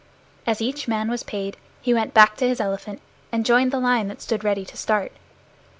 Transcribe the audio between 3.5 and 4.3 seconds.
the line that